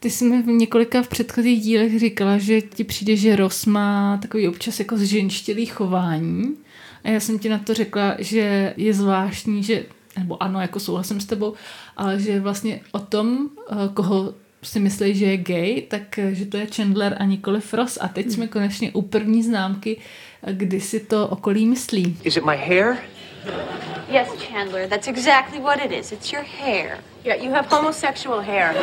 [0.00, 4.18] Ty jsi mi v několika v předchozích dílech říkala, že ti přijde, že Ross má
[4.22, 6.56] takový občas jako zženštělý chování.
[7.04, 9.84] A já jsem ti na to řekla, že je zvláštní, že,
[10.18, 11.54] nebo ano, jako souhlasím s tebou,
[11.96, 16.46] ale že vlastně o tom, eh, koho si myslí, že je gay, tak eh, že
[16.46, 17.98] to je Chandler a nikoli Ross.
[18.00, 19.96] A teď jsme konečně u první známky,
[20.42, 22.16] eh, kdy si to okolí myslí.
[22.24, 22.96] Is it my hair?
[24.10, 26.12] Yes, Chandler, that's exactly what it is.
[26.12, 26.98] It's your hair.
[27.28, 28.74] Yeah, you have homosexual hair.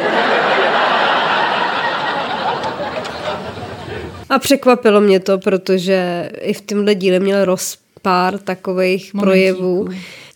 [4.29, 9.25] A překvapilo mě to, protože i v tomhle díle měl Ross pár takových Momentíků.
[9.25, 9.87] projevů.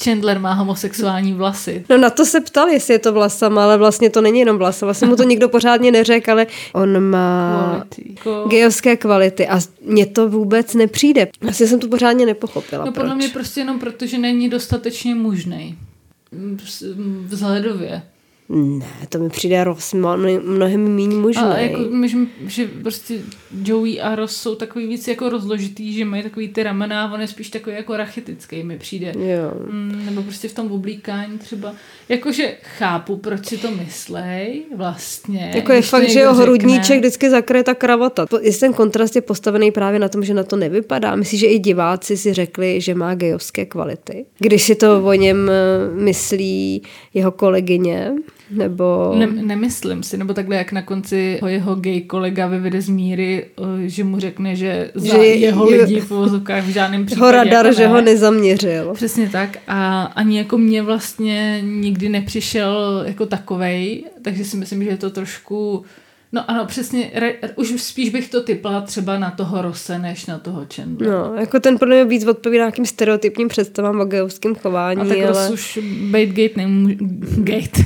[0.03, 1.85] Chandler má homosexuální vlasy.
[1.89, 4.85] No na to se ptal, jestli je to vlasama, ale vlastně to není jenom vlasa.
[4.85, 7.83] Vlastně mu to nikdo pořádně neřekl, ale on má
[8.47, 11.27] gejovské kvality a mně to vůbec nepřijde.
[11.49, 12.85] Asi jsem to pořádně nepochopila.
[12.85, 13.17] No podle proč.
[13.17, 15.75] mě prostě jenom proto, že není dostatečně mužnej.
[17.27, 18.01] Vzhledově.
[18.51, 21.41] Ne, to mi přijde Ross mno- mnohem méně možný.
[21.43, 23.15] A jako, myslím, že prostě
[23.63, 27.21] Joey a Ross jsou takový víc jako rozložitý, že mají takový ty ramena a on
[27.21, 29.13] je spíš takový jako rachitický mi přijde.
[29.17, 29.71] Jo.
[29.71, 31.73] Mm, nebo prostě v tom oblíkání třeba.
[32.09, 35.51] Jakože chápu, proč si to myslej vlastně.
[35.55, 36.45] Jako je fakt, že jeho řekne.
[36.45, 38.25] hrudníček vždycky zakryje ta kravata.
[38.41, 41.15] Jestli ten kontrast je postavený právě na tom, že na to nevypadá.
[41.15, 44.25] Myslím, že i diváci si řekli, že má gejovské kvality.
[44.39, 46.81] Když si to o něm eh, myslí
[47.13, 48.11] jeho kolegyně,
[48.51, 49.13] nebo...
[49.17, 53.45] Ne, nemyslím si, nebo takhle, jak na konci ho jeho gay kolega vyvede z míry,
[53.57, 56.69] eh, že mu řekne, že za Že že je- jeho je- lidi v uvozovkách v
[56.69, 57.87] žádném případě Ho radar, jako že ne.
[57.87, 58.91] ho nezaměřil.
[58.93, 64.89] Přesně tak a ani jako mě vlastně nikdy nepřišel jako takovej, takže si myslím, že
[64.89, 65.83] je to trošku,
[66.31, 70.37] no ano, přesně, re, už spíš bych to typla třeba na toho Rose, než na
[70.39, 71.11] toho Chandlera.
[71.13, 75.17] No, jako ten podle mě víc odpovídá nějakým stereotypním představám o gejovském chování, A tak
[75.17, 75.49] ale...
[75.49, 75.79] už
[76.11, 76.95] bait gate nemůže...
[77.37, 77.85] Gate.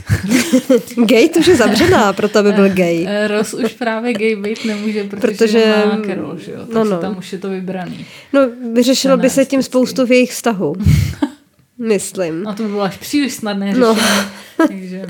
[1.06, 3.06] Gay to už je zavřená, proto aby byl gay.
[3.10, 6.58] Eh, Ross už právě gay být nemůže, protože, Protože- má Carol, že jo?
[6.60, 7.00] no, Takže no.
[7.00, 8.06] tam už je to vybraný.
[8.34, 8.42] No,
[8.74, 10.76] vyřešilo by se tím spoustu v jejich vztahu.
[11.78, 12.44] Myslím.
[12.44, 13.94] No to by bylo až příliš snadné No.
[13.96, 14.28] řešení.
[14.68, 15.06] Takže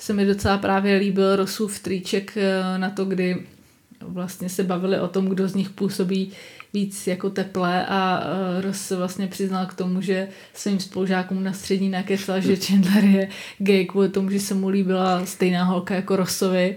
[0.00, 3.36] se mi docela právě líbil Rosův triček eh, na to, kdy
[4.00, 6.32] vlastně se bavili o tom, kdo z nich působí
[6.72, 11.52] víc jako teplé a uh, Ross se vlastně přiznal k tomu, že svým spolužákům na
[11.52, 13.28] střední nakecal, že Chandler je
[13.58, 16.76] gay kvůli tomu, že se mu líbila stejná holka jako Rossovi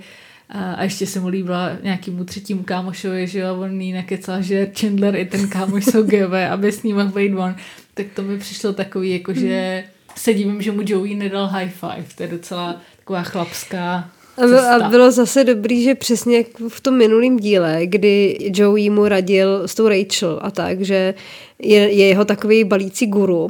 [0.50, 5.16] a, ještě se mu líbila nějakému třetímu kámošovi, že jo, on jí nakecal, že Chandler
[5.16, 7.56] i ten kámoš jsou gayové, aby s ním mohl být on.
[7.94, 9.84] Tak to mi přišlo takový, jako že
[10.16, 12.06] se divím, že mu Joey nedal high five.
[12.16, 14.76] To je docela taková chlapská A, bylo, cesta.
[14.76, 19.68] a bylo zase dobrý, že přesně jak v tom minulém díle, kdy Joey mu radil
[19.68, 21.14] s tou Rachel a tak, že
[21.60, 23.48] je, je jeho takový balící guru.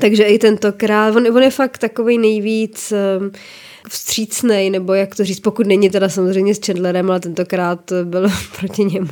[0.00, 3.30] Takže i tentokrát, on, on je fakt takový nejvíc um,
[3.88, 8.28] vstřícnej, nebo jak to říct, pokud není teda samozřejmě s Chandlerem, ale tentokrát byl
[8.58, 9.08] proti němu.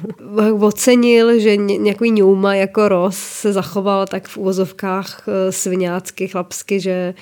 [0.61, 6.81] Ocenil, že ně- nějaký ňouma jako Ross se zachoval tak v úvozovkách eh, sviňácky, chlapsky,
[6.81, 7.15] že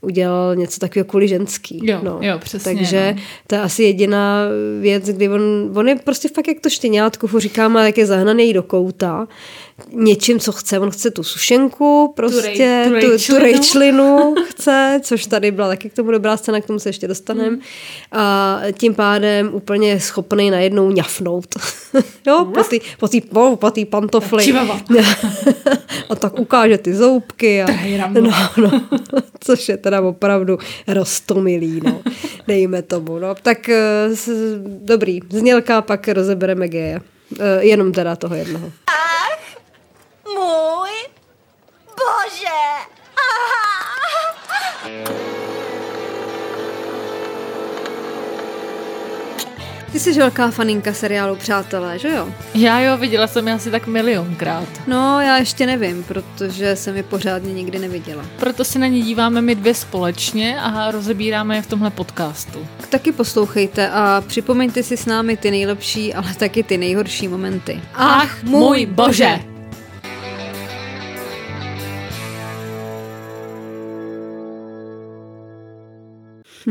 [0.00, 1.80] udělal něco takového kvůli ženský.
[1.82, 2.18] Jo, no.
[2.22, 3.22] jo, přesně, Takže no.
[3.46, 4.44] to je asi jediná
[4.80, 5.42] věc, kdy on,
[5.74, 9.26] on je prostě fakt jak to štěňátko, furt říká, má, jak je zahnaný do kouta,
[9.92, 10.78] něčím, co chce.
[10.78, 13.40] On chce tu sušenku, prostě tu tu, tu, tu rejčlinu.
[13.40, 17.48] rejčlinu chce, což tady byla taky k tomu dobrá scéna, k tomu se ještě dostaneme.
[17.48, 17.60] Hmm.
[18.12, 21.46] A tím pádem úplně schopný najednou ňafnout.
[22.26, 24.44] jo, po té po tý, po, po tý pantofli.
[26.08, 27.62] A tak ukáže ty zoubky.
[27.62, 27.66] A,
[28.08, 28.70] no, no,
[29.40, 32.02] což je teda opravdu rostomilý, no.
[32.46, 33.34] Dejme tomu, no.
[33.34, 37.00] Tak eh, s- dobrý, znělka, pak rozebereme geje.
[37.40, 38.72] Eh, Jenom teda toho jednoho.
[40.34, 40.90] Můj
[41.96, 42.58] bože!
[49.92, 52.28] Ty jsi velká faninka seriálu Přátelé, že jo?
[52.54, 54.68] Já jo, viděla jsem je asi tak milionkrát.
[54.86, 58.24] No, já ještě nevím, protože jsem je pořádně nikdy neviděla.
[58.38, 62.66] Proto se na ně díváme my dvě společně a rozebíráme je v tomhle podcastu.
[62.88, 67.80] Taky poslouchejte a připomeňte si s námi ty nejlepší, ale taky ty nejhorší momenty.
[67.94, 69.57] Ach, můj bože!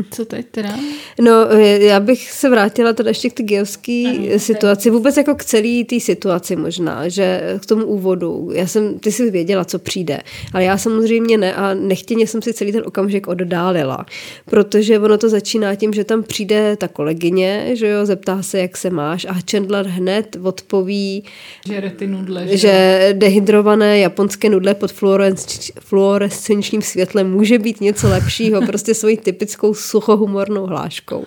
[0.10, 0.76] Co teď teda?
[1.20, 5.44] No, eh, já bych se vrátila teda ještě k ty geovské situaci, vůbec jako k
[5.44, 8.50] celé té situaci možná, že k tomu úvodu.
[8.52, 10.20] Já jsem, ty jsi věděla, co přijde,
[10.52, 14.06] ale já samozřejmě ne a nechtěně jsem si celý ten okamžik oddálila,
[14.44, 18.76] protože ono to začíná tím, že tam přijde ta kolegyně, že jo, zeptá se, jak
[18.76, 21.24] se máš a Chandler hned odpoví,
[21.66, 28.08] Žere ty nudle, že, že dehydrované japonské nudle pod fluorescenč- fluorescenčním světlem může být něco
[28.08, 31.26] lepšího, prostě svojí typickou suchohumornou hláškou,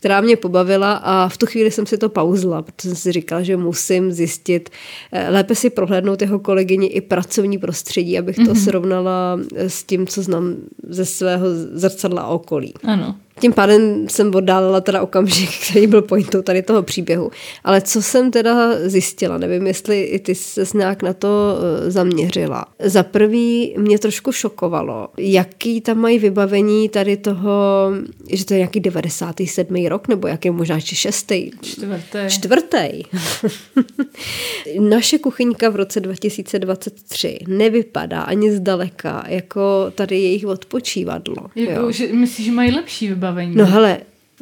[0.00, 3.42] která mě pobavila a v tu chvíli jsem si to pauzla, protože jsem si říkala,
[3.42, 4.70] že musím zjistit,
[5.12, 8.64] eh, lépe si prohlédnout jeho kolegyni i pracovní prostředí, abych to mm-hmm.
[8.64, 10.56] srovnala s tím, co znám
[10.88, 12.74] ze svého zrcadla okolí.
[12.84, 13.16] Ano.
[13.40, 17.30] Tím pádem jsem oddálila teda okamžik, který byl pointou tady toho příběhu.
[17.64, 22.64] Ale co jsem teda zjistila, nevím, jestli i ty se nějak na to eh, zaměřila.
[22.78, 27.52] Za prvý mě trošku šokovalo, jaký tam mají vybavení tady toho,
[28.32, 29.88] že to je nějaký 97.
[29.90, 31.50] rok, nebo jaký možná ještě šestý.
[31.62, 32.18] Čtvrtý.
[32.28, 33.02] Čtvrtý.
[34.80, 41.50] Naše kuchyňka v roce 2023 nevypadá ani zdaleka jako tady jejich odpočívadlo.
[41.54, 41.92] Jako, jo.
[41.92, 43.56] že, myslíš, že mají lepší vybavení?
[43.56, 43.98] No hele,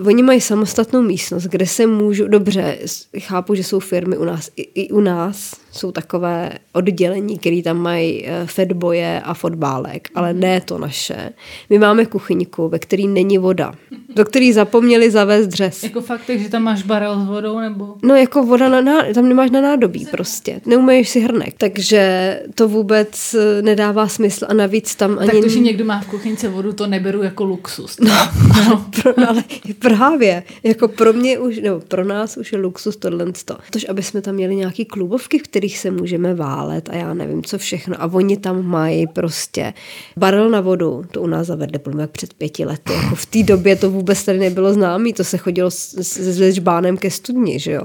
[0.07, 2.79] oni mají samostatnou místnost, kde se můžu, dobře,
[3.19, 7.79] chápu, že jsou firmy u nás, i, i u nás jsou takové oddělení, které tam
[7.79, 11.31] mají eh, fedboje a fotbálek, ale ne to naše.
[11.71, 13.73] My máme kuchyňku, ve které není voda,
[14.17, 15.83] do které zapomněli zavést dřez.
[15.83, 17.95] Jako fakt, že tam máš barel s vodou, nebo?
[18.03, 20.61] No jako voda na, na tam nemáš na nádobí prostě.
[20.67, 21.55] Neumeješ si hrnek.
[21.59, 25.31] Takže to vůbec eh, nedává smysl a navíc tam ani...
[25.31, 27.97] Tak to, že někdo má v kuchyňce vodu, to neberu jako luxus.
[28.01, 28.13] No,
[28.67, 29.45] ale, pro, ale
[29.79, 33.25] právě, jako pro mě už, nebo pro nás už je luxus tohle.
[33.71, 37.43] Tož, aby jsme tam měli nějaký klubovky, v kterých se můžeme válet a já nevím,
[37.43, 38.03] co všechno.
[38.03, 39.75] A oni tam mají prostě
[40.17, 42.93] barel na vodu, to u nás zavedli podle před pěti lety.
[42.93, 46.55] Jako v té době to vůbec tady nebylo známý, to se chodilo s, s, s
[46.55, 47.83] žbánem ke studni, že jo.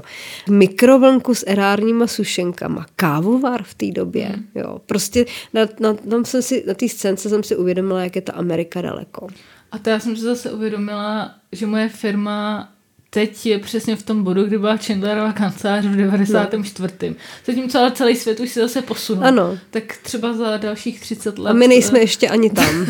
[0.50, 4.80] Mikrovlnku s erárníma sušenkama, kávovar v té době, jo.
[4.86, 8.32] Prostě na, na, tam jsem si, na té scénce jsem si uvědomila, jak je ta
[8.32, 9.26] Amerika daleko.
[9.72, 12.68] A to já jsem si zase uvědomila, že moje firma
[13.14, 17.14] teď je přesně v tom bodu, kdy byla Chandlerova kancelář v 94.
[17.46, 19.24] Zatímco ale celý svět už se zase posunul.
[19.24, 19.58] Ano.
[19.70, 21.50] Tak třeba za dalších 30 let.
[21.50, 22.86] A my nejsme eh, ještě ani tam.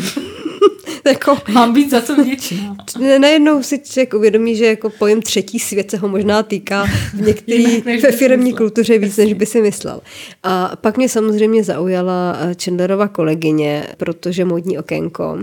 [1.05, 2.77] jako, Mám být za co vděčná.
[3.19, 7.81] najednou si člověk uvědomí, že jako pojem třetí svět se ho možná týká v některý
[7.81, 10.01] ve firmní kultuře víc, než by si myslel.
[10.43, 15.37] A pak mě samozřejmě zaujala eh, Chandlerova kolegyně, protože módní okénko.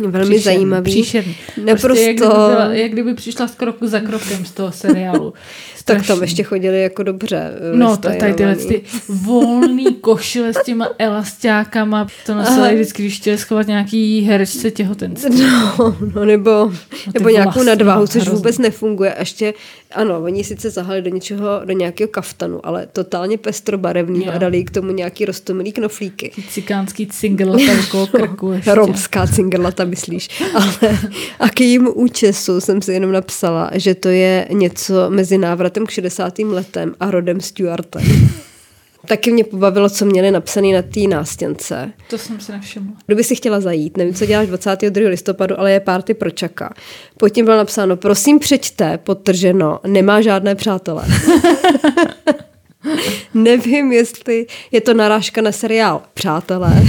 [0.00, 0.92] Velmi Příšerný, zajímavý.
[0.92, 1.36] Příšerný.
[1.64, 1.86] Naprosto...
[1.86, 5.34] Prostě jak, kdyby byla, jak kdyby přišla z kroku za krokem z toho seriálu.
[5.84, 7.52] tak tam ještě chodili jako dobře.
[7.72, 13.38] eh, No, tady tyhle ty volný košile s těma elastákama, to nosili vždycky, když chtěli
[13.38, 15.42] schovat nějaký herečce těhotenství.
[15.42, 16.72] No, no nebo,
[17.04, 18.36] ty nebo nějakou vlasy, nadváhu, no, což hrozný.
[18.36, 19.14] vůbec nefunguje.
[19.14, 19.54] A ještě,
[19.94, 24.32] ano, oni sice zahali do něčeho, do nějakého kaftanu, ale totálně pestrobarevný Jo.
[24.34, 26.32] a dali k tomu nějaký rostomilý knoflíky.
[26.50, 27.08] Cikánský
[27.84, 28.74] okolo krku ještě.
[28.74, 30.28] Romská cingerlata, myslíš.
[30.54, 30.98] Ale
[31.40, 35.90] a k jejímu účesu jsem si jenom napsala, že to je něco mezi návratem k
[35.90, 36.38] 60.
[36.38, 38.02] letem a Rodem Stewartem.
[39.06, 41.92] Taky mě pobavilo, co měli napsaný na té nástěnce.
[42.10, 42.92] To jsem si nevšimla.
[43.06, 45.08] Kdyby si chtěla zajít, nevím, co děláš 22.
[45.08, 46.74] listopadu, ale je párty pro čaka.
[47.16, 51.04] Pod tím bylo napsáno, prosím přečte, podtrženo, nemá žádné přátelé.
[53.34, 56.82] nevím, jestli je to narážka na seriál Přátelé.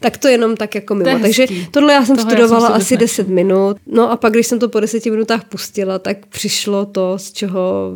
[0.00, 1.16] Tak to jenom tak jako mimo.
[1.16, 3.76] To Takže tohle já jsem Toho já studovala jsem si asi vůbec 10 minut.
[3.86, 7.94] No a pak, když jsem to po 10 minutách pustila, tak přišlo to, z čeho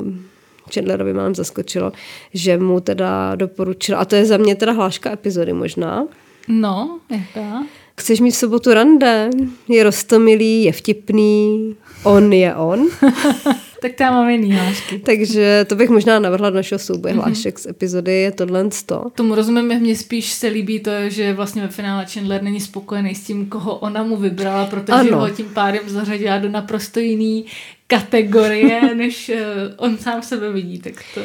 [0.75, 1.93] Chandlerovi mám zaskočilo,
[2.35, 6.07] že mu teda doporučila, a to je za mě teda hláška epizody možná,
[6.49, 7.67] No, jaká?
[8.01, 9.31] Chceš mít v sobotu rande?
[9.69, 12.89] Je rostomilý, je vtipný, on je on.
[13.83, 14.99] Tak tam máme jiný hlášky.
[14.99, 19.05] Takže to bych možná navrhla do našeho souboje hlášek z epizody je tohle 100.
[19.15, 23.25] Tomu rozumím, mně spíš se líbí to, že vlastně ve finále Chandler není spokojený s
[23.25, 25.21] tím, koho ona mu vybrala, protože Ano.
[25.21, 27.45] ho tím pádem zařadila do naprosto jiný
[27.87, 29.45] kategorie, než eh,
[29.77, 30.79] on sám sebe vidí.
[30.79, 31.21] Tak to...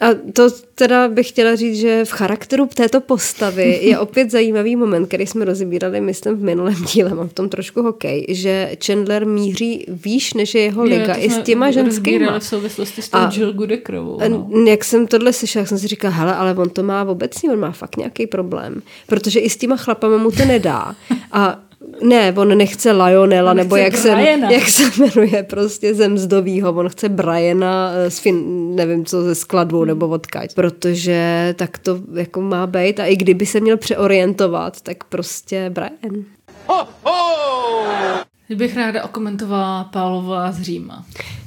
[0.00, 5.06] A to teda bych chtěla říct, že v charakteru této postavy je opět zajímavý moment,
[5.06, 9.86] který jsme rozebírali, myslím, v minulém díle, mám v tom trošku hokej, že Chandler míří
[9.88, 12.38] výš, než je jeho liga, to i s těma ženskýma.
[12.38, 14.20] v souvislosti s tou A- Jill Goodeckerovou.
[14.22, 14.48] A No.
[14.68, 17.58] Jak jsem tohle slyšela, jak jsem si říkala, hele, ale on to má obecně, on
[17.60, 18.82] má fakt nějaký problém.
[19.06, 20.94] Protože i s těma chlapama mu to nedá.
[21.32, 21.60] A
[22.02, 24.08] ne, on nechce Lionela, On nebo chce jak se,
[24.50, 26.72] jak se jmenuje prostě ze mzdovýho.
[26.72, 29.86] On chce Briana eh, z fin, nevím co, ze skladbu Hmm.
[29.88, 30.54] nebo odkaď.
[30.54, 33.00] Protože tak to jako má být.
[33.00, 36.24] A i kdyby se měl přeorientovat, tak prostě Brian.
[38.54, 41.04] Bych ráda okomentovala Pavlova z Říma.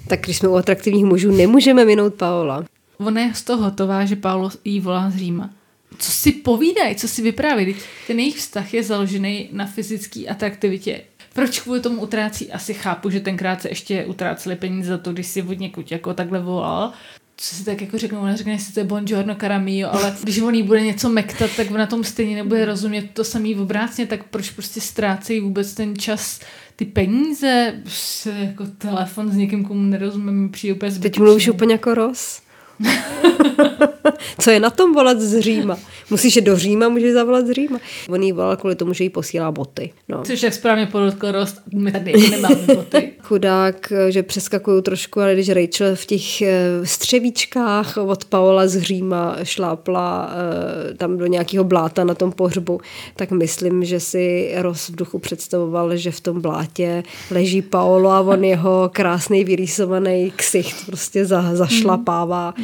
[0.08, 2.63] Tak když jsme u atraktivních mužů, nemůžeme minout Paola.
[3.00, 5.50] Ona je z toho hotová, že Paulo jí volá z Říma.
[5.98, 7.65] Co si povídají, co si vypráví?
[7.65, 11.01] Vždyť Ten jejich vztah je založený na fyzické atraktivitě.
[11.34, 12.51] Proč kvůli tomu utrácí?
[12.51, 16.13] Asi chápu, že tenkrát se ještě utráceli peníze za to, když si od někud jako
[16.13, 16.94] takhle volal.
[17.38, 20.56] co si tak jako řeknou, ona řekne, jestli to je buongiorno caramio, ale když on
[20.56, 24.50] jí bude něco mektat, tak na tom stejně nebude rozumět to samý obrácně, tak proč
[24.50, 26.39] prostě ztrácejí vůbec ten čas
[26.75, 31.24] ty peníze, prostě jako telefon s někým, komu nerozumím, přijde úplně Teď zbytečný.
[31.24, 32.41] mluvíš úplně jako Ross.
[34.39, 35.77] Co je na tom volat z Říma?
[36.10, 37.79] Musíš je do Říma, můžeš zavolat z Říma.
[38.10, 39.93] On jí volal kvůli tomu, že jí posílá boty.
[40.10, 40.24] No.
[40.24, 43.12] Což jak správně podotkl Rost, my tady nemáme boty.
[43.22, 49.36] Chudák, že přeskakuju trošku, ale když Rachel v těch eh, střevíčkách od Paola z Říma
[49.43, 52.81] šlápla eh, tam do nějakého bláta na tom pohřbu,
[53.15, 58.22] tak myslím, že si Ross v duchu představoval, že v tom blátě leží Paolo a
[58.22, 62.63] on jeho krásný vyrýsovaný ksicht prostě za, zašlapává eh,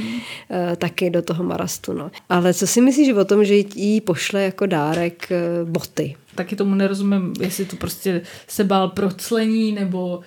[0.78, 1.94] taky do toho marastu.
[1.94, 2.12] No.
[2.30, 6.16] Ale co si myslíš o tom, že jí pošle jako dárek eh, boty?
[6.36, 10.20] Taky tomu nerozumím, jestli to prostě se bál proclení, nebo...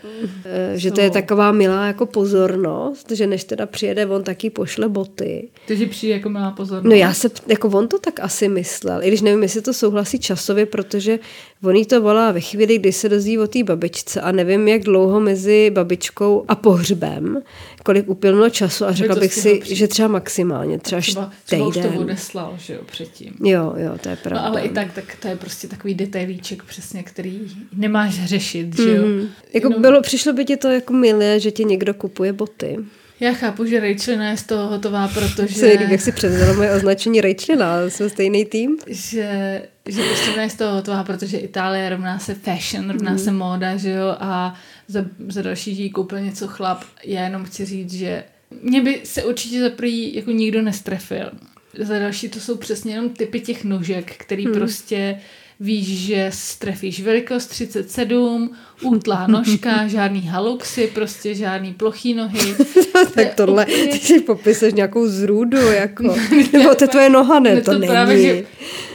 [0.45, 4.89] Eh, Že to je taková milá jako pozornost, že než teda přijede, on taky pošle
[4.89, 5.49] boty.
[5.69, 6.91] Takže přijde jako milá pozornost.
[6.91, 10.19] No já se, jako on to tak asi myslel, i když nevím, jestli to souhlasí
[10.19, 11.19] časově, protože
[11.65, 14.83] on jí to volá ve chvíli, kdy se dozví o té babičce a nevím, jak
[14.83, 17.43] dlouho mezi babičkou a pohřbem,
[17.85, 19.77] kolik uplynulo času a řekla bych si, přijít.
[19.77, 23.35] že třeba maximálně, třeba, třeba, třeba už to odeslal, že jo, předtím.
[23.45, 24.43] Jo, jo, to je pravda.
[24.43, 27.41] No ale i tak, tak to je prostě takový detailíček přesně, který
[27.73, 29.07] nemáš řešit, že jo.
[29.07, 29.29] Mm.
[29.55, 32.77] Jako Jenom- bylo, přišlo by ti to jako milé, že ti někdo kupuje boty.
[33.21, 35.55] Já chápu, že Rachelina je z toho hotová, protože...
[35.55, 38.77] Se jak si převzala moje označení Rachelina, jsme stejný tým.
[38.87, 43.19] že, že prostě ona je z toho hotová, protože Itálie rovná se fashion, rovná Mhm.
[43.19, 44.55] se móda, že jo, a
[44.89, 46.83] za, za další jí koupil něco chlap.
[47.05, 48.25] Já jenom chci říct, že
[48.63, 51.31] mě by se určitě za prvý jako nikdo nestrefil.
[51.79, 54.55] Za další to jsou přesně jenom typy těch nožek, který Mhm.
[54.55, 55.19] prostě
[55.61, 62.55] víš, že strefíš velikost 37, útlá nožka, žádný haluxy, prostě žádný plochý nohy.
[63.15, 66.03] tak tohle, úplně- ty si popisuješ nějakou zrůdu, jako.
[66.53, 67.87] Nebo to je tvoje noha, ne, Ne, to, není.
[67.93, 68.45] Právě, že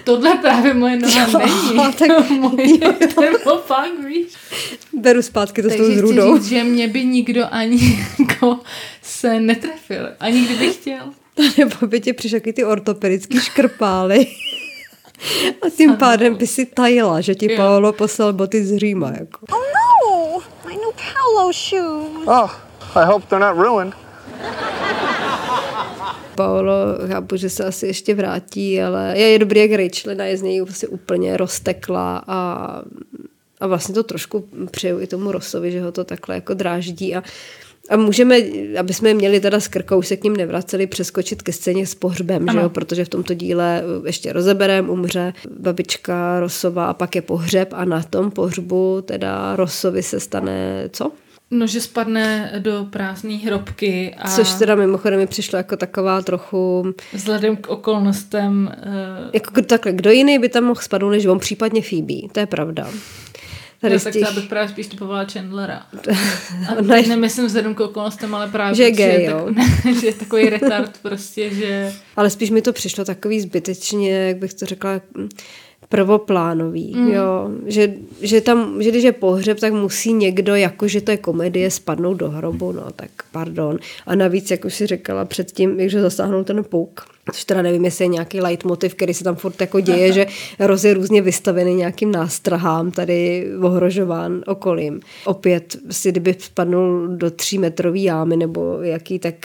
[0.03, 1.93] tohle právě moje noha není.
[1.93, 2.77] tak- moje,
[3.07, 4.27] ten opak, víš.
[4.93, 6.37] Beru zpátky to s tou Takže zrůdou.
[6.37, 8.59] říct, že mě by nikdo ani jako
[9.01, 10.09] se netrefil.
[10.19, 11.13] Ani kdyby chtěl.
[11.57, 14.27] Nebo by ti přišly takový ty ortopedický škrpály.
[15.61, 17.49] A tím pádem by si tajila, že ti.
[17.49, 19.11] Paolo poslal boty z Říma.
[19.19, 19.39] Jako.
[19.51, 20.39] Oh no!
[20.67, 22.27] My new Paolo shoes.
[22.27, 22.51] Oh,
[22.95, 23.93] I hope they're not ruined.
[26.35, 26.73] Paolo,
[27.07, 30.61] chápu, že se asi ještě vrátí, ale je, je dobrý, jak Rachelina je z něj
[30.61, 32.67] vlastně úplně roztekla a,
[33.59, 37.23] a vlastně to trošku přeju i tomu Rosovi, že ho to takhle jako dráždí a
[37.91, 38.37] a můžeme,
[38.79, 42.45] aby jsme měli teda s krkou, se k ním nevraceli, přeskočit ke scéně s pohřbem,
[42.51, 42.69] že jo?
[42.69, 48.03] protože v tomto díle ještě rozeberem, umře babička Rosova a pak je pohřeb a na
[48.03, 51.11] tom pohřbu teda Rosovi se stane co?
[51.53, 56.93] No, že spadne do prázdné hrobky a Což teda mimochodem mi přišlo jako taková trochu
[57.13, 61.39] vzhledem k okolnostem uh, Jako kdo- takhle, kdo jiný by tam mohl spadnout, než on,
[61.39, 62.87] případně Phoebe, to je pravda.
[63.81, 65.75] Tady no, tak těch, já bych právě spíš typovala Chandlera.
[66.69, 69.49] A je- teď nemyslím vzhledem k okolnostem, ale právě Že je protože gay, tak, jo.
[69.85, 74.37] ne, že je takový retard prostě, že ale spíš mi to přišlo takový zbytečně, jak
[74.37, 75.01] bych to řekla,
[75.91, 77.07] prvoplánový, mm.
[77.07, 81.17] jo, že, že tam, že když je pohřeb, tak musí někdo, jako že to je
[81.17, 83.79] komedie, spadnout do hrobu, no tak pardon.
[84.05, 88.05] A navíc, jak už si říkala předtím, že zasáhnul ten pouk, což teda nevím, jestli
[88.05, 90.25] je nějaký leitmotiv, který se tam furt jako děje, že
[90.59, 94.99] Roz je různě vystavený nějakým nástrahám, tady ohrožován okolím.
[95.25, 99.35] Opět, si kdyby spadnul do tří metrový jámy nebo jaký, tak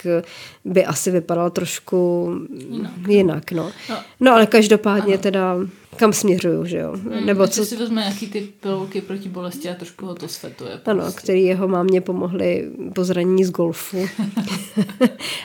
[0.65, 2.29] by asi vypadal trošku
[2.69, 3.71] jinak, jinak no.
[4.19, 4.33] no.
[4.33, 5.57] ale každopádně teda
[5.95, 6.95] kam směřuju, že jo?
[7.25, 10.79] Nebo Ještě co, si vezme nějaký ty pilulky proti bolesti a trošku ho to svetuje.
[10.85, 11.21] ano, prostě.
[11.21, 14.07] který jeho mámě pomohli po zranění z golfu.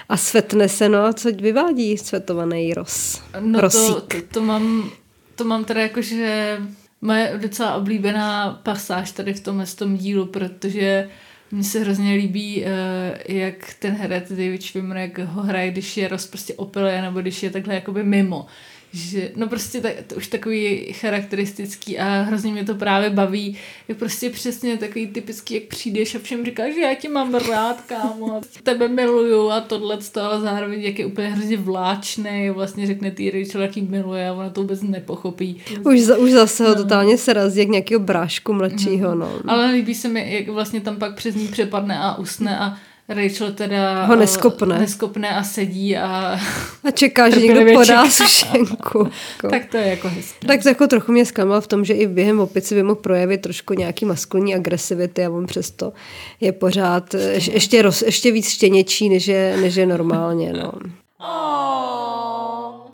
[0.09, 3.23] a svetne se, no a co vyvádí svetovaný roz?
[3.41, 3.95] No to, Rosík.
[4.09, 4.91] to, to, mám,
[5.35, 6.59] to mám teda jakože
[7.01, 11.09] moje docela oblíbená pasáž tady v tomhle tom dílu, protože
[11.51, 16.09] mně se hrozně líbí, eh, jak ten herec David Schwimmer, jak ho hraje, když je
[16.09, 18.47] roz prostě opilé, nebo když je takhle jakoby mimo.
[18.93, 23.57] Že, no prostě tak, to už takový charakteristický a hrozně mě to právě baví,
[23.89, 27.81] je prostě přesně takový typický, jak přijdeš a všem říkáš, že já tě mám rád,
[27.81, 33.31] kámo, tebe miluju a tohle, ale zároveň jak je úplně hrozně vláčný, vlastně řekne ty
[33.31, 35.63] Rachel, jak miluje a ona to vůbec nepochopí.
[35.85, 39.33] Už, za, už zase ho totálně srazí jak nějakého brášku mladšího, no.
[39.47, 42.77] Ale líbí se mi, jak vlastně tam pak přes ní přepadne a usne a
[43.14, 44.78] Rachel teda Ho eh, neskopne.
[44.78, 46.40] neskopne a sedí a
[46.85, 49.09] A čeká, že někdo podá sušenku.
[49.50, 50.47] Tak to je jako hezké.
[50.47, 53.40] Tak to jako trochu mě zklamal v tom, že i během opici by mohl projevit
[53.40, 55.92] trošku nějaký maskulní agresivity a on přesto
[56.40, 60.52] je pořád ješ- ještě, roz, ještě víc štěněčí, než je, než je normálně.
[60.52, 60.73] No.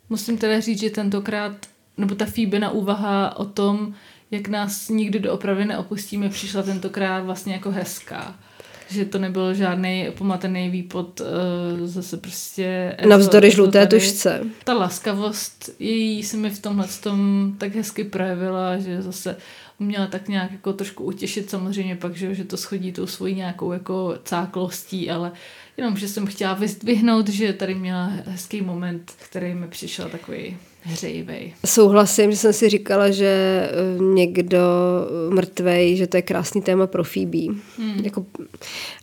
[0.09, 1.51] Musím teda říct, že tentokrát,
[1.97, 3.93] nebo ta Phoebina úvaha o tom,
[4.31, 8.35] jak nás nikdy doopravdy neopustíme, přišla tentokrát vlastně jako hezká.
[8.89, 11.27] Že to nebyl žádný pomatený výpod, uh,
[11.87, 12.95] zase prostě...
[13.09, 13.99] Navzdory žluté tady.
[13.99, 14.41] tušce.
[14.63, 19.35] Ta laskavost její se mi v tomhle tom tak hezky projevila, že zase
[19.79, 23.71] uměla tak nějak jako trošku utěšit samozřejmě pak, že, že to schodí tou svojí nějakou
[23.71, 25.31] jako cáklostí, ale
[25.77, 31.53] jenom, že jsem chtěla vyzdvihnout, že tady měla hezký moment, který mi přišel takový hřejivej.
[31.65, 34.59] Souhlasím, že jsem si říkala, že eh, někdo
[35.29, 37.53] mrtvej, že to je krásný téma pro Phoebe.
[37.77, 38.01] Hmm.
[38.03, 38.25] Jako,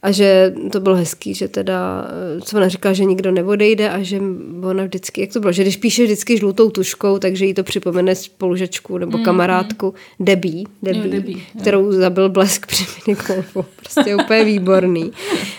[0.02, 4.02] a že to bylo hezký, že teda, eh, co ona říkala, že nikdo neodejde a
[4.02, 4.20] že
[4.62, 8.14] ona vždycky, jak to bylo, že když píše vždycky žlutou tuškou, takže jí to připomene
[8.14, 11.60] spolužečku nebo kamarádku Debbie, Debbie, Jo, Debbie, jo.
[11.60, 13.64] kterou zabil blesk při minigolfu.
[13.76, 15.12] Prostě úplně výborný.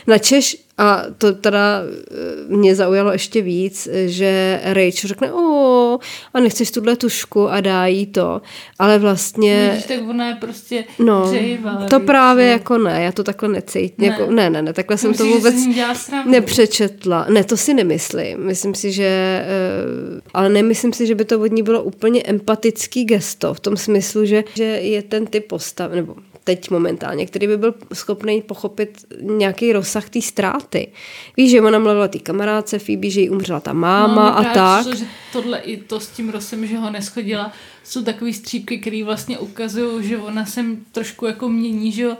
[0.07, 1.81] Na Češ a to teda
[2.11, 2.15] eh,
[2.47, 5.99] mě zaujalo ještě víc, že Rachel řekne, o,
[6.33, 8.41] a nechceš tuhle tušku a dá jí to,
[8.79, 9.69] ale vlastně...
[9.71, 11.85] Vidíš, tak ona je prostě No, hřejivá.
[11.89, 13.91] to víš, právě že- jako ne, já to takhle necítím.
[13.97, 14.07] Ne.
[14.07, 15.55] Jako, ne, ne, ne, takhle jsem to vůbec
[16.25, 17.25] nepřečetla.
[17.29, 18.37] Ne, to si nemyslím.
[18.45, 19.05] Myslím si, že...
[19.45, 23.77] eh, Ale nemyslím si, že by to od ní bylo úplně empatický gesto, v tom
[23.77, 26.15] smyslu, že, že je ten typ postav, nebo
[26.47, 30.91] teď momentálně, který by byl schopný pochopit nějaký rozsah té ztráty.
[31.37, 34.81] Víš, že ona mluvila té kamarádce Phoebe, že jí umřela ta máma No, a tak.
[34.81, 37.51] Přišlo, že tohle i to s tím Rosem, že ho neschodila,
[37.83, 42.17] jsou takový střípky, které vlastně ukazují, že ona se trošku jako mění, že jo,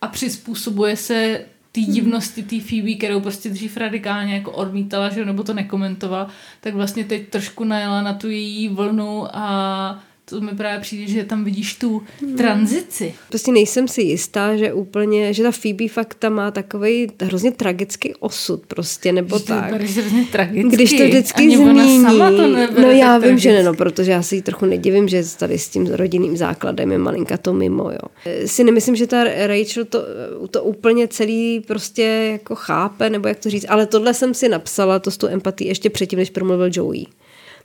[0.00, 5.42] a přizpůsobuje se té divnosti té Phoebe, kterou prostě dřív radikálně jako odmítala, že nebo
[5.42, 6.28] to nekomentovala,
[6.60, 11.24] tak vlastně teď trošku najela na tu její vlnu a to mi právě přijde, že
[11.24, 12.02] tam vidíš tu
[12.36, 13.14] tranzici.
[13.28, 18.14] Prostě nejsem si jistá, že úplně, že ta Phoebe fakt tam má takový hrozně tragický
[18.14, 19.72] osud prostě, nebo Že tak.
[19.72, 20.68] hrozně tragicky.
[20.68, 22.48] Když to vždycky Ani zmíní, sama to
[22.80, 25.68] no já vím, že ne, no, protože já si ji trochu nedivím, že tady s
[25.68, 28.36] tím rodinným základem je malinka to mimo, jo.
[28.46, 30.02] Si nemyslím, že ta Rachel to,
[30.50, 32.02] to úplně celý prostě
[32.32, 35.68] jako chápe, nebo jak to říct, ale tohle jsem si napsala, to s tu empatii
[35.68, 37.06] ještě předtím, než promluvil Joey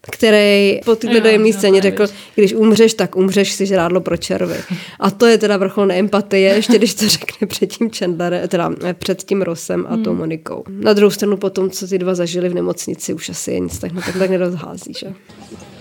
[0.02, 4.56] který po této dojemné scéně řekl, když umřeš, tak umřeš si žrádlo pro červy.
[5.00, 8.94] A to je teda vrchol neempatie, ještě když to řekne před tím Chandlerem, teda eh,
[8.94, 10.64] před tím Rosem a tou Monikou.
[10.70, 13.92] Na druhou stranu potom, co ty dva zažili v nemocnici, už asi je nic tak,
[14.06, 15.14] tak, tak nerozhází, že?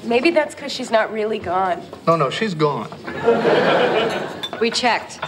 [0.05, 1.77] Maybe that's because she's not really gone.
[2.07, 2.89] No, no, she's gone.
[4.61, 5.21] We checked.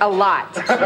[0.00, 0.78] A lot.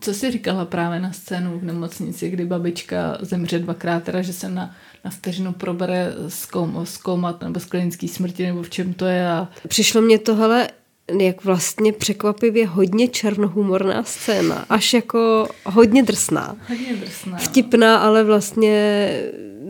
[0.00, 4.48] Co jsi říkala právě na scénu v nemocnici, kdy babička zemře dvakrát, teda, že se
[4.48, 9.28] na, na vteřinu probere zkoum, zkoumat nebo z klinické smrti, nebo v čem to je
[9.28, 10.68] a Přišlo mě to, hele,
[11.20, 16.56] jak vlastně překvapivě hodně černohumorná scéna, až jako hodně drsná.
[16.68, 17.36] hodně drsná.
[17.38, 19.08] Vtipná, ale vlastně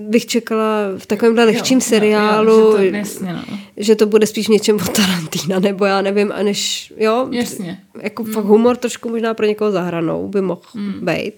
[0.09, 3.59] bych čekala v takovémhle lehčím Jo, seriálu, Jo, jo, že to, jasně, no.
[3.77, 7.81] že to bude spíš něčem od Tarantina, nebo já nevím, a než, jo, Jasně.
[8.03, 10.93] jako fakt humor trošku možná pro někoho zahranou by mohl mm.
[11.03, 11.33] být.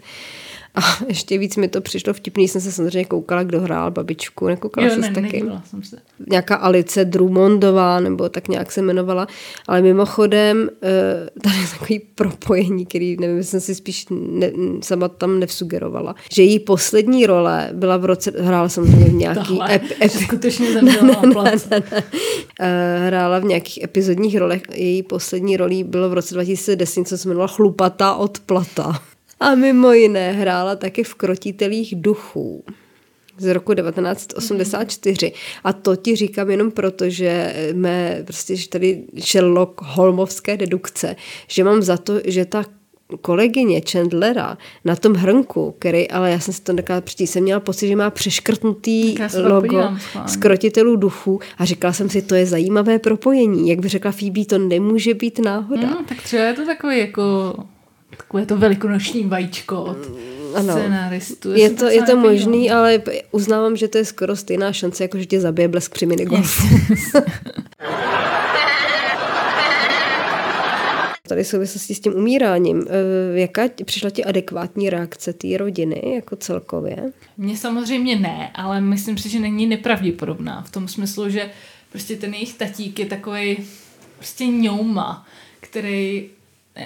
[0.74, 4.86] A ještě víc mi to přišlo vtipný, jsem se samozřejmě koukala, kdo hrál babičku, nekoukala
[4.86, 5.44] Jo, ne, se taky.
[5.64, 5.96] jsem se.
[6.30, 9.26] Nějaká Alice Drummondová, nebo tak nějak se jmenovala.
[9.68, 14.50] Ale mimochodem, eh, tady je takový propojení, který nevím, jsem si spíš ne,
[14.82, 16.14] sama tam nevsugerovala.
[16.32, 20.72] Že její poslední role byla v roce, hrála samozřejmě v nějaký Tohle, ep, ep, skutečně
[20.72, 21.82] zemřela na place.
[22.60, 24.62] Eh, hrála v nějakých epizodních rolech.
[24.74, 29.02] Její poslední rolí bylo v roce 2010, co se jmenovala Chlupatá od plata.
[29.42, 32.64] A mimo jiné hrála taky v Krotitelích duchů
[33.38, 35.32] z roku 1984.
[35.64, 41.16] A to ti říkám jenom proto, že mé prostě že tady Sherlock Holmovské dedukce,
[41.48, 42.64] že mám za to, že ta
[43.20, 47.60] kolegyně Chandlera na tom hrnku, který, ale já jsem si to nekala přečíst, jsem měla
[47.60, 52.46] pocit, že má přeškrtnutý logo podívám z krotitelů duchů a říkala jsem si, to je
[52.46, 53.68] zajímavé propojení.
[53.68, 55.90] Jak by řekla Phoebe, to nemůže být náhoda.
[55.90, 57.54] No, tak třeba je to takový jako
[58.16, 59.98] takové to velikonoční vajíčko od
[60.56, 60.72] Ano.
[60.72, 61.52] scenáristu.
[61.52, 65.18] Je to, je to možný, ale p- uznávám, že to je skoro stejná šance, jako
[65.18, 66.62] že tě zabije blesk při minigolfu.
[71.28, 76.36] Tady v souvislosti s tím umíráním, eh, jaká přišla ti adekvátní reakce té rodiny jako
[76.36, 76.96] celkově?
[77.36, 81.50] Mně samozřejmě ne, ale myslím si, že není nepravděpodobná v tom smyslu, že
[81.92, 83.56] prostě ten jejich tatík je takový
[84.16, 85.26] prostě ňouma,
[85.60, 86.28] který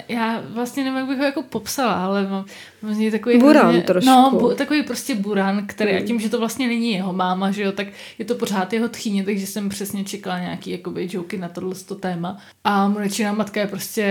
[0.08, 2.44] já vlastně nevím, jak bych ho jako popsala, ale mám,
[2.82, 3.38] mám z něj takový...
[3.38, 4.10] Buran hrozně- trošku.
[4.10, 7.62] No, bu, takový prostě buran, který, a tím, že to vlastně není jeho máma, že
[7.62, 7.86] jo, tak
[8.18, 11.94] je to pořád jeho tchýně, takže jsem přesně čekala nějaký jakoby joky na tohle to
[11.94, 12.36] téma.
[12.64, 14.06] A Monečina matka je prostě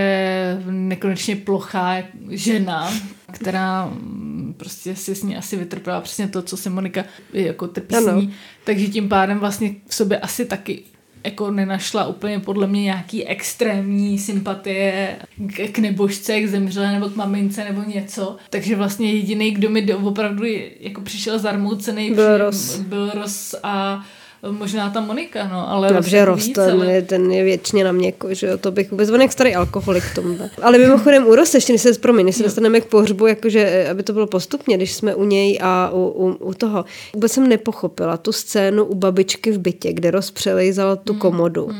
[0.70, 1.94] nekonečně plochá
[2.30, 2.92] žena,
[3.32, 7.94] která mm, prostě si s ní asi vytrpěla přesně to, co se Monika jako trpí
[7.94, 8.20] s Ano.
[8.20, 8.34] ní.
[8.64, 10.82] Takže tím pádem vlastně v sobě asi taky
[11.26, 17.16] jako nenašla úplně podle mě nějaký extrémní sympatie k, k nebožce, k zemřelé nebo k
[17.16, 18.36] mamince nebo něco.
[18.50, 20.44] Takže vlastně jediný, kdo mi opravdu
[20.80, 24.04] jako přišel zarmoucený, Byl při- byl Ross a
[24.50, 28.34] možná ta Monika, no, ale Dobře, ten, ale- je, ten je věčně na mě, jako,
[28.34, 30.50] že jo, to bych vůbec, on jak starý alkoholik tomhle.
[30.62, 33.90] Ale mimochodem u Ross, ještě než se, promiň, než se dostaneme k pohřbu, jakože, eh,
[33.90, 36.84] aby to bylo postupně, když jsme u něj a u, u, u toho.
[37.14, 41.70] Vůbec jsem nepochopila tu scénu u babičky v bytě, kde Ross přelejzal tu komodu.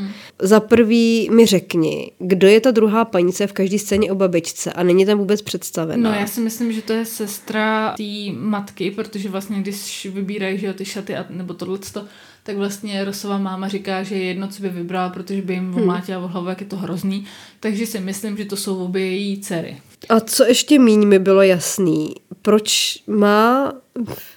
[0.43, 4.83] Za prvý mi řekni, kdo je ta druhá je v každé scéně o babičce a
[4.83, 6.11] není tam vůbec představená.
[6.11, 10.67] No já si myslím, že to je sestra té matky, protože vlastně když vybírají že
[10.67, 12.05] jo, ty šaty a, nebo tohleto,
[12.43, 16.19] tak vlastně Rosova máma říká, že je jedno, co by vybrala, protože by jim omlátila
[16.19, 17.25] o hlavu, jak je to hrozný.
[17.61, 19.77] Takže si myslím, že to jsou obě její dcery.
[20.09, 23.73] A co ještě míň mi bylo jasný, proč má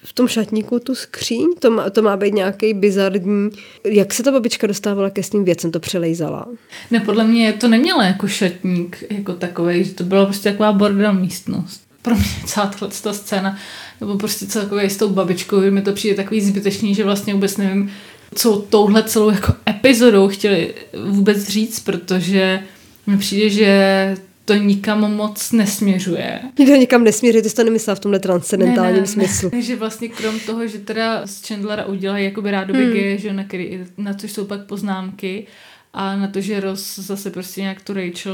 [0.03, 1.47] v tom šatníku tu skříň?
[1.59, 3.49] To má, to má být nějaký bizarní...
[3.83, 6.45] Jak se ta babička dostávala ke svým věcem, to přelejzala?
[6.91, 11.13] Ne, podle mě to nemělo jako šatník jako takový, že to byla prostě taková bordel
[11.13, 11.81] místnost.
[12.01, 13.57] Pro mě celá tahle ta scéna,
[14.01, 17.91] nebo prostě celkově s tou babičkou, mi to přijde takový zbytečný, že vlastně vůbec nevím,
[18.35, 20.73] co touhle celou jako epizodou chtěli
[21.05, 22.63] vůbec říct, protože
[23.07, 26.39] mi přijde, že to nikam moc nesměřuje.
[26.59, 29.49] Nikdo nikam nesmíří, ty jsi to nemyslela v tomhle transcendentálním Ne, ne, smyslu.
[29.53, 33.17] Ne, že vlastně krom toho, že teda z Chandlera udělají jakoby rádoby hmm.
[33.17, 35.47] že na, který, na což jsou pak poznámky
[35.93, 38.33] a na to, že Ross zase prostě nějak tu Rachel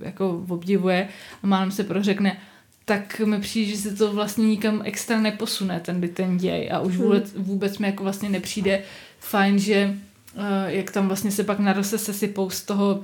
[0.00, 1.08] jako obdivuje
[1.42, 2.36] a málem se prořekne,
[2.90, 6.96] tak mi přijde, že se to vlastně nikam extra neposune, ten, ten děj a už
[6.96, 8.82] vůbec, vůbec mi jako vlastně nepřijde
[9.20, 9.94] fajn, že
[10.36, 13.02] uh, jak tam vlastně se pak na Rose sesypou z toho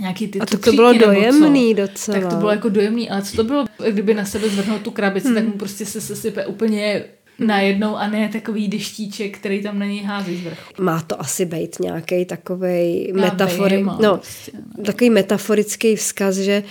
[0.00, 1.10] nějaký ty A to, to bylo nebo co.
[1.10, 2.20] dojemný docela.
[2.20, 5.26] Tak to bylo jako dojemný, ale co to bylo, kdyby na sebe zvrhnul tu krabici,
[5.26, 5.34] hmm.
[5.34, 7.04] tak mu prostě se sesype úplně
[7.38, 10.82] najednou a ne takový deštíček, který tam na něj hází z vrchu.
[10.82, 14.52] Má to asi být nějaký takový metafory, no, prostě,
[14.84, 16.62] takový metaforický vzkaz, že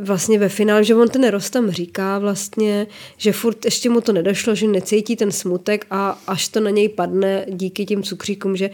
[0.00, 4.12] vlastně ve finále, že on ten Ross tam říká vlastně, že furt ještě mu to
[4.12, 8.70] nedošlo, že necítí ten smutek a až to na něj padne díky těm cukříkům, že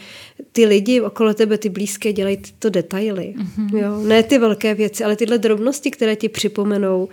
[0.53, 3.35] ty lidi okolo tebe, ty blízké, dělají tyto detaily.
[3.39, 3.79] Mm-hmm.
[3.79, 3.99] Jo?
[3.99, 7.09] Ne ty velké věci, ale tyhle drobnosti, které ti připomenou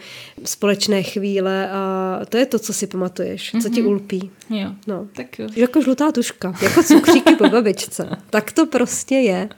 [0.45, 3.61] společné chvíle a to je to, co si pamatuješ, mm-hmm.
[3.61, 4.22] co ti ulpí.
[4.49, 5.07] Jo, No.
[5.15, 5.47] tak jo.
[5.55, 8.09] Jako žlutá tuška, jako cukříky po babičce.
[8.29, 9.49] Tak to prostě je.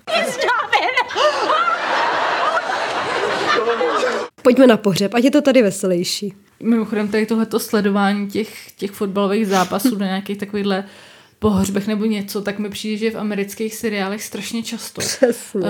[4.42, 6.34] Pojďme na pohřeb, ať je to tady veselější.
[6.64, 10.84] Mimochodem tady tohleto sledování těch, těch fotbalových zápasů do nějakých takovýchhle
[11.40, 15.02] pohřbech nebo něco, tak mi přijde, že v amerických seriálech strašně často.
[15.02, 15.62] Přesně.
[15.62, 15.68] Uh,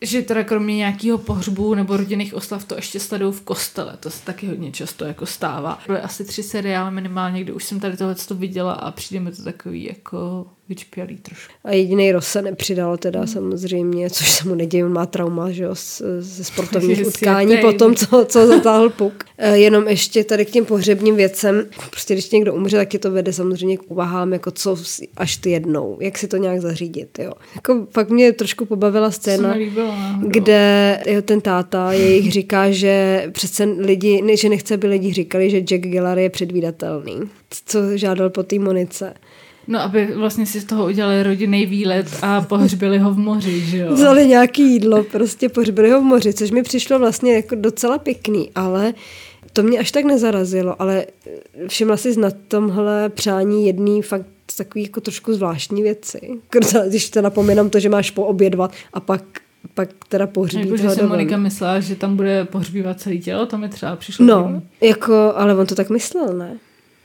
[0.00, 3.96] že teda kromě nějakého pohřbu nebo rodinných oslav to ještě sledují v kostele.
[4.00, 5.78] To se taky hodně často jako stává.
[5.86, 9.42] Byly asi tři seriály minimálně, kde už jsem tady tohle viděla a přijde mi to
[9.42, 11.52] takový jako vyčpělý trošku.
[11.64, 15.62] A jediný Ross se nepřidal teda samozřejmě, což se mu neděje, on má trauma, že
[15.64, 15.74] jo,
[16.18, 19.24] ze sportovních Je utkání po tom, co, co zatáhl puk.
[19.38, 23.10] E, Jenom ještě tady k těm pohřebním věcem, prostě když někdo umře, tak tě to
[23.10, 24.76] vede samozřejmě k úvahám, jako co
[25.16, 27.32] až ty jednou, jak si to nějak zařídit, jo.
[27.54, 29.86] Jako fakt mě trošku pobavila scéna, líbilo.
[29.86, 30.28] náhodou.
[30.28, 35.50] kde jo, ten táta jejich říká, že přece lidi, ne, že nechce, aby lidi říkali,
[35.50, 37.20] že Jack Gillar je předvídatelný,
[37.66, 39.14] co žádal po té Monice.
[39.68, 43.78] No, aby vlastně si z toho udělali rodinný výlet a pohřbili ho v moři, že
[43.78, 43.92] jo?
[43.92, 48.50] Vzali nějaký jídlo, prostě pohřbili ho v moři, což mi přišlo vlastně jako docela pěkný,
[48.54, 48.94] ale
[49.52, 51.06] to mě až tak nezarazilo, ale
[51.66, 54.26] všimla jsi na tomhle přání jedný fakt
[54.56, 56.20] takový jako trošku zvláštní věci.
[56.88, 59.22] Když to napomínám to, že máš poobědvat a pak,
[59.74, 61.02] pak teda pohřbít Jako, že si.
[61.02, 64.26] Monika myslela, že tam bude pohřbívat celé tělo, to mi třeba přišlo.
[64.26, 66.56] No, jako, ale on to tak myslel, ne?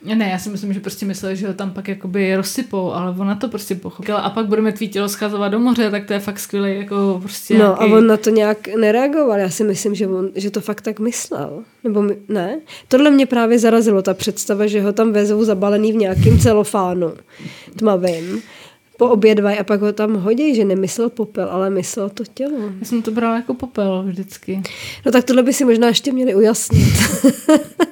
[0.04, 3.36] Ne, já si myslím, že prostě mysleli, že ho tam pak jakoby rozsypou, ale ona
[3.36, 4.20] to prostě pochopila.
[4.20, 7.54] A pak budeme tvý tělo schazovat do moře, tak to je fakt skvělý jako prostě
[7.54, 7.94] No nějaký...
[7.94, 9.40] a on na to nějak nereagoval.
[9.40, 11.64] Já si myslím, že, on, že to fakt tak myslel.
[11.84, 12.60] Nebo mi, ne?
[12.88, 17.14] Tohle mě právě zarazilo, ta představa, že ho tam vezou zabalený v nějakým celofánu
[17.76, 18.42] tmavým.
[18.98, 22.58] Poobědvají a pak ho tam hodí, že nemyslel popel, ale myslel to tělo.
[22.80, 24.62] Já jsem to brala jako popel vždycky.
[25.06, 26.94] No tak tohle by si možná ještě měli ujasnit.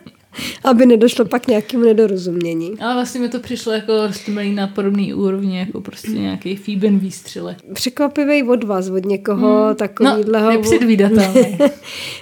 [0.63, 2.79] aby nedošlo pak nějakému nedorozumění.
[2.79, 7.57] Ale vlastně mi to přišlo jako rostomilý na podobný úrovni, jako prostě nějaký Fíben výstřelek.
[7.73, 9.75] Překvapivý od vás, od někoho hmm.
[9.75, 10.51] takovýhleho...
[10.51, 10.57] No,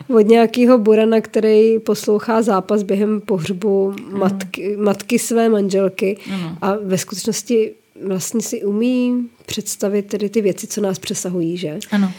[0.15, 6.57] od nějakého burana, který poslouchá zápas během pohřbu matky, matky své manželky Ano.
[6.61, 7.71] a ve skutečnosti
[8.05, 11.79] vlastně si umí představit tedy ty věci, co nás přesahují, že?
[11.91, 12.11] Ano.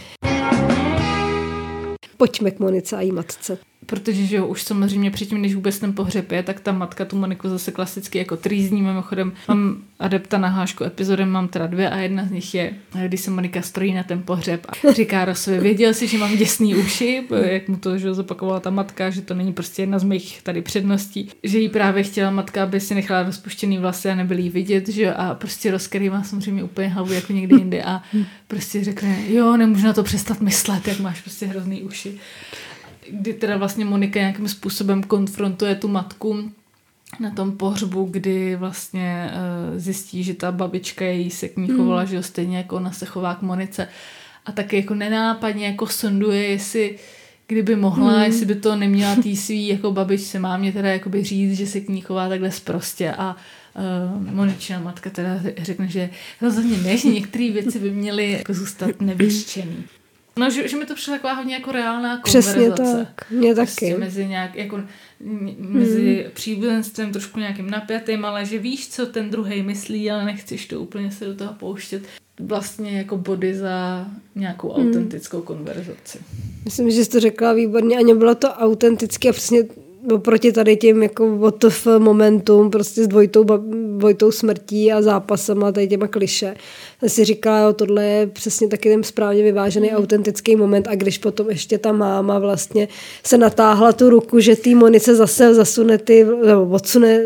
[2.17, 3.59] Pojďme k Monice a její matce.
[3.91, 7.17] Protože že jo, už samozřejmě předtím, než vůbec ten pohřeb je, tak ta matka tu
[7.17, 8.83] Moniku zase klasicky jako trýzní.
[8.83, 9.33] Mimochodem.
[9.49, 12.73] Mám adepta na hlášku epizodem, mám teda dvě a jedna z nich je,
[13.07, 16.75] když se Monika strojí na ten pohřeb a říká Rosovi, věděl jsi, že mám děsný
[16.75, 20.43] uši, jak mu to že zopakovala ta matka, že to není prostě jedna z mých
[20.43, 24.51] tady předností, že jí právě chtěla matka, aby si nechala rozpuštěný vlasy a nebyly jí
[24.51, 28.03] vidět, že jo, a prostě Ros, má samozřejmě úplně hlavu jako někde jinde a
[28.49, 32.19] prostě řekne, jo, nemůžu na to přestat myslet, jak máš prostě hrozný uši
[33.11, 36.51] kdy teda vlastně Monika nějakým způsobem konfrontuje tu matku
[37.21, 42.05] na tom pohřbu, kdy vlastně uh, zjistí, že ta babička její se k ní chovala,
[42.05, 43.89] že jo, stejně jako ona se chová k Monice
[44.47, 46.99] a taky jako nenápadně jako sonduje, jestli
[47.47, 48.23] kdyby mohla, hmm.
[48.23, 51.89] jestli by to neměla tý svý jako babičce mámě teda jakoby říct, že se k
[51.89, 53.37] ní chová takhle sprostě a
[54.27, 56.11] uh, Moničina matka teda řekne, že
[56.43, 59.85] rozhodně ne, že některé věci by měly jako zůstat nevyřčený.
[60.39, 63.07] No, že, že mi to přišla taková hodně jako reálná Přesně konverzace.
[63.15, 64.01] tak, mě Prostě taky.
[64.01, 64.77] mezi nějak, jako,
[65.21, 66.33] m- mezi hmm.
[66.35, 71.11] příbuzenstvím trošku nějakým napjatým, ale že víš, co ten druhý myslí, ale nechceš to úplně
[71.11, 72.03] se do toho pouštět.
[72.41, 74.87] Vlastně jako body za nějakou Hmm.
[74.89, 76.19] autentickou konverzaci.
[76.65, 77.97] Myslím, že jsi to řekla výborně.
[77.99, 79.63] Aně bylo to autentické a přesně
[80.13, 83.45] oproti tady těm jako WTF momentům prostě s dvojitou,
[83.99, 86.55] dvojitou smrtí a zápasama, tady těma kliše.
[87.01, 91.19] Jsem si říkala, jo, tohle je přesně taky ten správně vyvážený autentický moment a když
[91.19, 92.89] potom ještě ta máma vlastně
[93.25, 97.21] se natáhla tu ruku, že tý Monice zase zasune ty, nebo odsune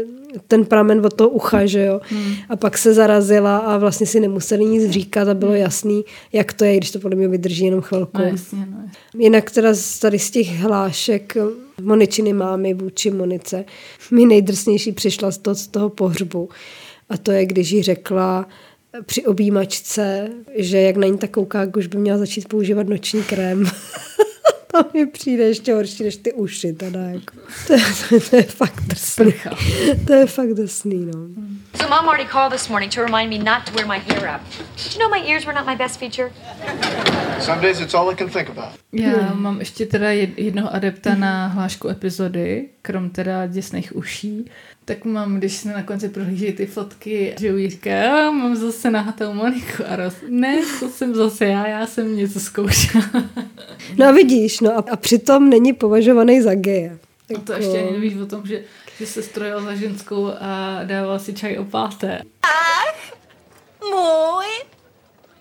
[0.48, 2.00] ten pramen od toho ucha, že jo.
[2.04, 2.34] Hmm.
[2.48, 6.64] A pak se zarazila a vlastně si nemuseli nic říkat a bylo jasný, jak to
[6.64, 8.18] je, když to podle mě vydrží jenom chvilku.
[8.18, 8.78] No jasně, no.
[9.18, 11.36] Jinak teda tady z těch hlášek
[11.82, 13.64] Moničiny mámy vůči Monice
[14.10, 16.48] mi nejdrsnější přišla z toho, z toho pohřbu.
[17.08, 18.48] A to je, když jí řekla
[19.06, 23.64] při objímačce, že jak na ní tak kouká, už by měla začít používat noční krém.
[24.72, 26.72] to mi přijde ještě horší než ty uši.
[26.72, 27.34] Teda, jako.
[27.66, 29.34] to, je, to, to je fakt drsný.
[30.06, 31.28] To je fakt drsný, no.
[31.76, 34.40] So mom already called this morning to remind me not to wear my hair up.
[34.84, 36.30] Did you know my ears were not my best feature?
[37.40, 38.68] Some days it's all I can think about.
[38.92, 44.50] Já mám ještě teda jed- jednoho adepta na hlášku epizody, krom teda děsných uší.
[44.84, 48.90] Tak mám, když se na konci prohlížejí ty fotky, že jí říká, "Já mám zase
[48.90, 50.14] nahatou Moniku a roz.
[50.28, 53.04] Ne, to jsem zase já, já jsem něco zkoušela.
[53.98, 56.98] No a vidíš, no a, a přitom není považovaný za geje.
[57.36, 58.62] A to ještě ani nevíš o tom, že,
[58.98, 62.22] že se strojil za ženskou a dával si čaj o páté.
[63.80, 64.46] Můj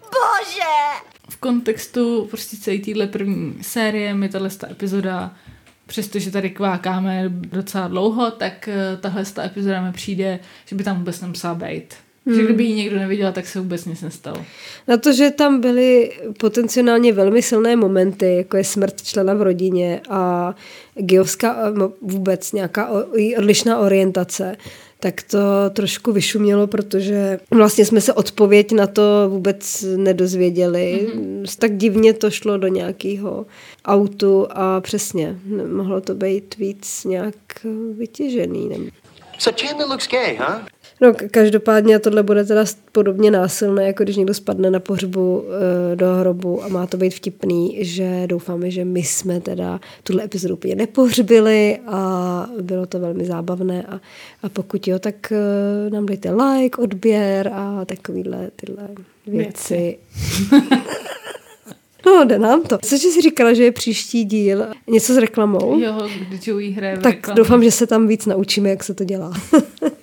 [0.01, 1.01] bože!
[1.29, 5.35] V kontextu prostě celé téhle první série mi tahle ta epizoda,
[5.91, 10.97] přestože tady kvákáme docela dlouho, tak eh, tahle ta epizoda mi přijde, že by tam
[10.97, 11.93] vůbec nemusela být.
[12.25, 12.35] Hmm.
[12.35, 14.45] Že kdyby ji někdo neviděl, tak se vůbec nic nestalo.
[14.87, 20.01] Na to, že tam byly potenciálně velmi silné momenty, jako je smrt člena v rodině
[20.09, 20.55] a
[20.95, 22.89] geovská no, vůbec nějaká
[23.37, 24.55] odlišná orientace,
[25.01, 31.07] tak to trošku vyšumělo, protože vlastně jsme se odpověď na to vůbec nedozvěděli.
[31.15, 31.43] Mm-hmm.
[31.59, 33.45] Tak divně to šlo do nějakého
[33.85, 35.39] autu a přesně,
[35.73, 37.35] mohlo to být víc nějak
[37.97, 38.91] vytěžený.
[39.61, 40.61] Chandler looks gay, huh?
[41.01, 45.43] No, každopádně tohle bude teda podobně násilné, jako když někdo spadne na pohřbu
[45.91, 50.23] e, do hrobu a má to být vtipný, že doufáme, že my jsme teda tuhle
[50.23, 53.99] epizodu úplně nepohřbili a bylo to velmi zábavné a,
[54.43, 58.87] a pokud jo, tak e, nám dejte like, odběr a takovýhle tyhle
[59.27, 59.97] věci.
[62.05, 62.77] No, jde nám to.
[62.77, 65.79] Cože jsi říkala, že je příští díl něco s reklamou?
[65.79, 67.37] Jo, když Joey hraje Tak reklamě.
[67.37, 69.33] doufám, že se tam víc naučíme, jak se to dělá.